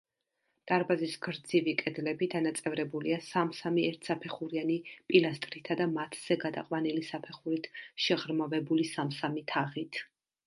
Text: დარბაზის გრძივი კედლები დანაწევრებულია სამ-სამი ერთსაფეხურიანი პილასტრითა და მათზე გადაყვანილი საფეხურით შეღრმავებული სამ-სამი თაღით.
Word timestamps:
დარბაზის 0.69 1.11
გრძივი 1.25 1.73
კედლები 1.81 2.27
დანაწევრებულია 2.33 3.19
სამ-სამი 3.25 3.83
ერთსაფეხურიანი 3.89 4.77
პილასტრითა 5.11 5.77
და 5.83 5.87
მათზე 5.93 6.37
გადაყვანილი 6.45 7.05
საფეხურით 7.13 7.69
შეღრმავებული 8.07 8.87
სამ-სამი 8.97 9.45
თაღით. 9.53 10.01